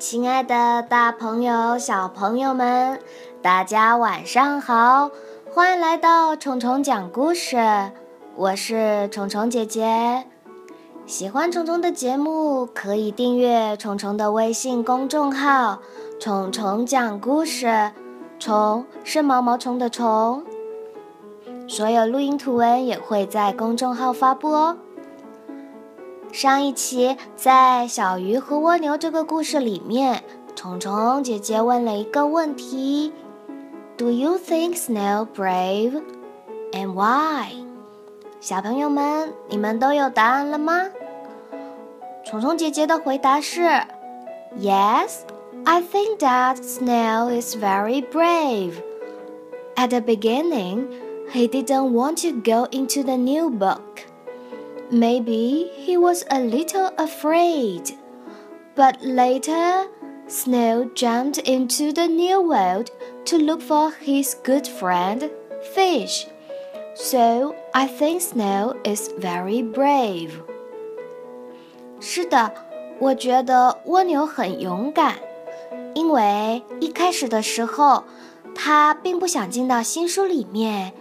[0.00, 2.98] 亲爱的，大朋友、小朋友们，
[3.42, 5.10] 大家晚上好！
[5.52, 7.58] 欢迎来到虫虫讲故事，
[8.34, 10.24] 我是虫虫姐姐。
[11.04, 15.80] 喜欢虫虫的节目，可以订阅虫虫的微信公众号
[16.18, 17.92] “虫虫讲故事”。
[18.40, 20.42] 虫是毛毛虫的虫。
[21.68, 24.78] 所有录音图文也会在公众号发布哦。
[26.32, 30.22] 上一期在小鱼和蜗牛这个故事里面，
[30.54, 33.12] 虫虫姐姐问了一个问题
[33.96, 36.00] ：Do you think Snail brave
[36.72, 37.50] and why？
[38.40, 40.88] 小朋友们，你们都有答案了吗？
[42.24, 43.62] 虫虫姐姐的回答是
[44.56, 45.22] ：Yes,
[45.64, 48.74] I think that Snail is very brave.
[49.74, 50.86] At the beginning,
[51.32, 53.80] he didn't want to go into the new book.
[54.91, 57.93] Maybe he was a little afraid.
[58.75, 59.87] But later,
[60.27, 62.91] Snail jumped into the new world
[63.25, 65.29] to look for his good friend,
[65.73, 66.27] Fish.
[66.95, 70.31] So I think Snail is very brave.
[71.99, 72.51] 是的，
[72.99, 75.15] 我觉得蜗牛很勇敢，
[75.93, 78.03] 因为一开始的时候，
[78.53, 80.93] 他并不想进到新书里面。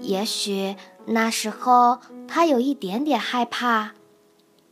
[0.00, 0.76] 也许
[1.06, 3.92] 那时候他有一点点害怕，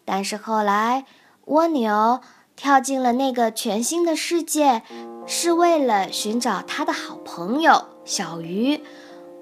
[0.04, 1.04] 但是后来
[1.46, 2.20] 蜗牛
[2.56, 4.82] 跳进了那个全新的世界，
[5.26, 8.82] 是为了寻找他的好朋友小鱼，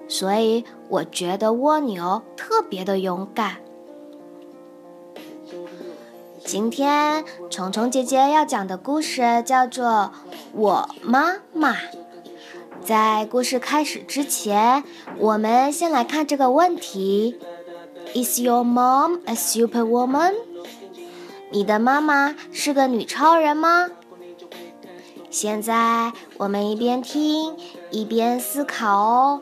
[0.07, 3.57] 所以我觉得蜗牛特别的勇敢。
[6.45, 9.85] 今天虫虫姐姐要讲的故事叫做
[10.53, 11.73] 《我妈妈》。
[12.83, 14.83] 在故事开始之前，
[15.17, 17.37] 我们先来看这个问题
[18.15, 20.33] ：Is your mom a superwoman？
[21.51, 23.89] 你的妈妈是个女超人吗？
[25.29, 27.55] 现在我们一边听
[27.91, 29.41] 一边思考哦。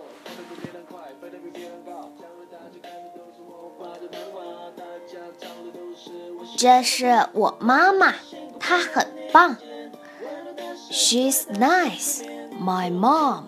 [6.57, 8.15] 这是我妈妈，
[8.59, 9.55] 她很棒。
[10.91, 12.36] She's nice。
[12.59, 13.43] My mom，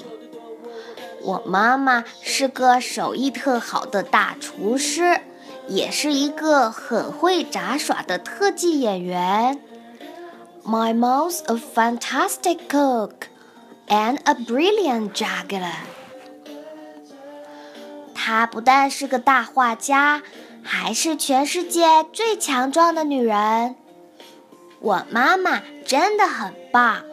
[1.22, 5.20] 我妈妈是个手艺特好的大厨师，
[5.68, 9.60] 也是一个很会杂耍的特技演员。
[10.64, 13.12] My mom's a fantastic cook
[13.88, 15.74] and a brilliant juggler。
[18.14, 20.22] 她不但是个大画家，
[20.62, 23.76] 还是全世界最强壮的女人。
[24.80, 27.04] 我妈妈真的很棒。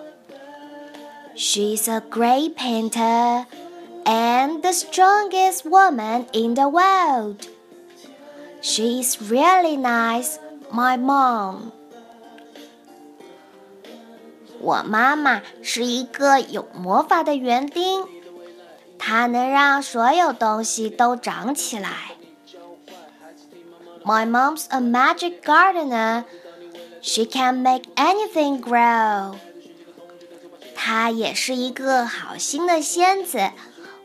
[1.35, 3.45] She's a great painter
[4.05, 7.47] and the strongest woman in the world.
[8.61, 10.37] She's really nice,
[10.71, 11.71] my mom.
[14.59, 18.03] 我妈妈是一个有魔法的园丁，
[18.99, 21.89] 她能让所有东西都长起来。
[24.03, 26.25] My mom's a magic gardener.
[27.01, 29.35] She can make anything grow.
[30.88, 33.50] 她也是一个好心的仙子，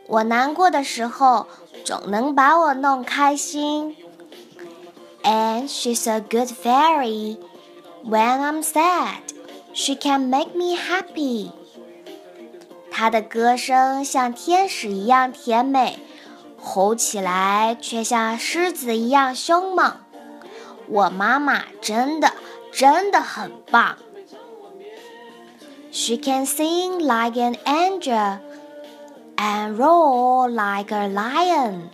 [0.08, 1.46] 我难过的时候
[1.84, 3.96] 总能把我弄开心。
[5.22, 7.38] And she's a good fairy.
[8.04, 9.20] When I'm sad,
[9.72, 11.52] she can make me happy.
[12.90, 16.00] 她的歌声像天使一样甜美，
[16.60, 19.98] 吼起来却像狮子一样凶猛。
[20.88, 22.32] 我妈妈真的
[22.72, 23.98] 真的很棒。
[25.91, 28.39] She can sing like an angel
[29.37, 31.89] and roar like a lion.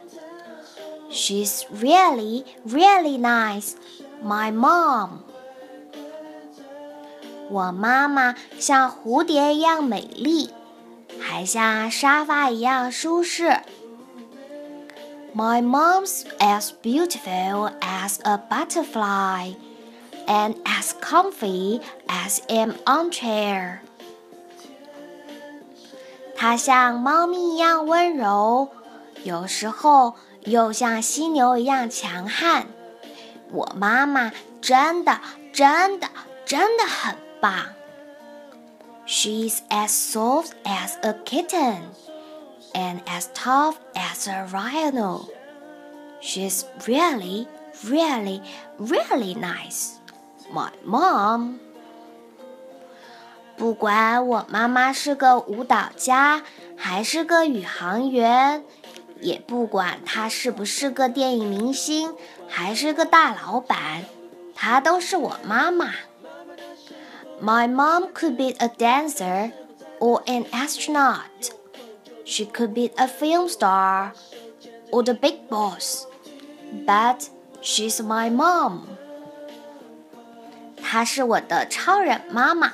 [1.09, 3.75] She's really, really nice,
[4.23, 5.23] my mom.
[7.49, 10.49] 我妈妈像蝴蝶一样美丽，
[11.19, 13.59] 还像沙发一样舒适。
[15.35, 19.55] My mom's as beautiful as a butterfly
[20.25, 23.79] and as comfy as an armchair.
[26.38, 28.68] 它像猫咪一样温柔，
[29.24, 30.14] 有时候
[30.44, 32.68] 又像犀牛一样强悍。
[33.50, 34.30] 我妈妈
[34.62, 35.20] 真的、
[35.52, 36.08] 真的、
[36.46, 37.70] 真的很棒。
[39.04, 41.80] She's as soft as a kitten
[42.72, 45.24] and as tough as a rhino.
[46.20, 47.48] She's really,
[47.82, 48.42] really,
[48.78, 49.94] really nice.
[50.52, 51.58] My mom.
[53.58, 56.42] 不管我妈妈是个舞蹈家，
[56.76, 58.62] 还是个宇航员，
[59.20, 62.14] 也不管她是不是个电影明星，
[62.46, 64.04] 还是个大老板，
[64.54, 65.92] 她都是我妈妈。
[67.42, 69.50] My mom could be a dancer
[69.98, 71.50] or an astronaut.
[72.24, 74.12] She could be a film star
[74.92, 76.04] or the big boss.
[76.86, 77.26] But
[77.60, 78.82] she's my mom.
[80.80, 82.72] 她是我的超人妈妈，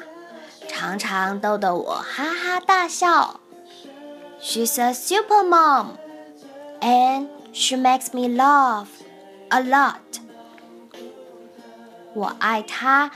[0.68, 3.40] 常常逗得我哈哈大笑。
[4.40, 5.96] She's a super mom,
[6.80, 8.88] and she makes me laugh
[9.48, 9.96] a lot.
[12.12, 13.10] 我爱她，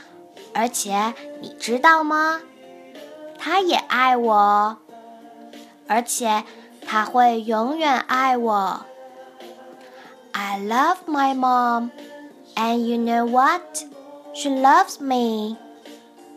[0.53, 2.41] 而且你知道吗？
[3.37, 4.77] 她也爱我，
[5.87, 6.43] 而且
[6.85, 8.85] 她会永远爱我。
[10.31, 11.91] I love my mom,
[12.55, 13.61] and you know what?
[14.33, 15.57] She loves me,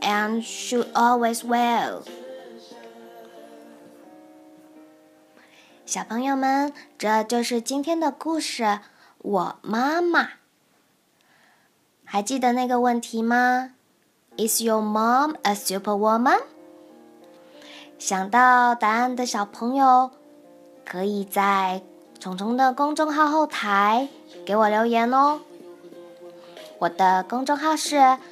[0.02, 2.02] and should always will.
[5.86, 8.80] 小朋友们，这就是今天的故事。
[9.18, 10.30] 我妈妈
[12.04, 13.74] 还记得那个问题吗
[14.36, 16.40] ？Is your mom a superwoman？
[17.98, 20.10] 想到答案的小朋友，
[20.84, 21.82] 可以在
[22.18, 24.08] 虫虫的公众号后台
[24.44, 25.40] 给我留言哦。
[26.78, 28.18] 我的公众号是“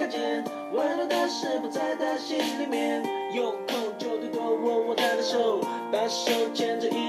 [0.00, 0.42] 看见，
[0.72, 3.04] 温暖的是不在他心里面。
[3.34, 5.60] 有空就多多握握他的手，
[5.92, 6.99] 把手牵着一。